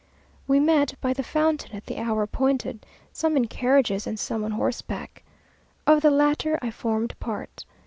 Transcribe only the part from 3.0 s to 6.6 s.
some in carriages, and some on horseback. Of the latter